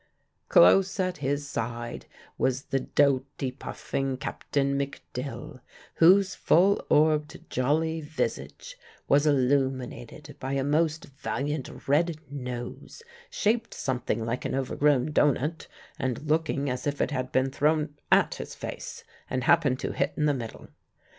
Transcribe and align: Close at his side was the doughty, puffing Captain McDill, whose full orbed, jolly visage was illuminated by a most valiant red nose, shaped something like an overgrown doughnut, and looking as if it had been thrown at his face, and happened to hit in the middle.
Close 0.49 0.99
at 0.99 1.17
his 1.17 1.47
side 1.47 2.07
was 2.35 2.63
the 2.63 2.79
doughty, 2.79 3.51
puffing 3.51 4.17
Captain 4.17 4.75
McDill, 4.75 5.59
whose 5.97 6.33
full 6.33 6.83
orbed, 6.89 7.39
jolly 7.51 8.01
visage 8.01 8.77
was 9.07 9.27
illuminated 9.27 10.35
by 10.39 10.53
a 10.53 10.63
most 10.63 11.05
valiant 11.05 11.87
red 11.87 12.17
nose, 12.31 13.03
shaped 13.29 13.75
something 13.75 14.25
like 14.25 14.43
an 14.43 14.55
overgrown 14.55 15.11
doughnut, 15.11 15.67
and 15.99 16.23
looking 16.27 16.67
as 16.67 16.87
if 16.87 16.99
it 16.99 17.11
had 17.11 17.31
been 17.31 17.51
thrown 17.51 17.93
at 18.11 18.33
his 18.33 18.55
face, 18.55 19.03
and 19.29 19.43
happened 19.43 19.79
to 19.79 19.91
hit 19.91 20.13
in 20.17 20.25
the 20.25 20.33
middle. 20.33 20.69